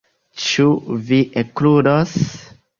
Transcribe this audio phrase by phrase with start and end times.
[0.45, 0.65] Ĉu
[1.11, 2.19] vi ekludos?